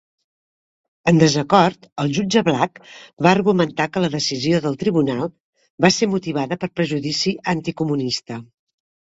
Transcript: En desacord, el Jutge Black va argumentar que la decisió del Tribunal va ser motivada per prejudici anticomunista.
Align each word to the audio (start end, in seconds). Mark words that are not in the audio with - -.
En 1.09 1.19
desacord, 1.23 1.83
el 2.03 2.09
Jutge 2.15 2.41
Black 2.47 2.81
va 3.27 3.33
argumentar 3.33 3.87
que 3.97 4.03
la 4.05 4.11
decisió 4.15 4.63
del 4.65 4.79
Tribunal 4.85 5.23
va 5.87 5.95
ser 5.99 6.11
motivada 6.17 6.61
per 6.65 6.73
prejudici 6.81 7.39
anticomunista. 7.55 8.43